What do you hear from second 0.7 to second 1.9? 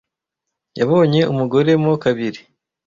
Yabonye umugore